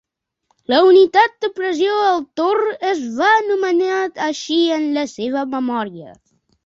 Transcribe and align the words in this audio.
La 0.71 0.77
unitat 0.85 1.35
de 1.45 1.49
pressió, 1.59 1.99
el 2.13 2.25
torr, 2.41 2.71
es 2.93 3.03
va 3.19 3.29
anomenar 3.43 4.01
així 4.31 4.59
en 4.79 4.89
la 4.97 5.05
seva 5.13 5.45
memòria. 5.57 6.17